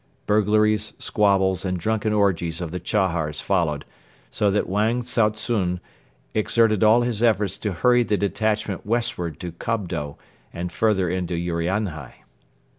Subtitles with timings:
[0.25, 3.85] Burglaries, squabbles and drunken orgies of the Chahars followed,
[4.31, 5.79] so that Wang Tsoa tsun
[6.33, 10.17] exerted all his efforts to hurry the detachment westward to Kobdo
[10.51, 12.13] and farther into Urianhai.